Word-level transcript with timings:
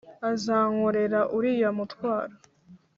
azankorera 0.31 1.19
uriya 1.37 1.69
mutwaro. 1.77 2.35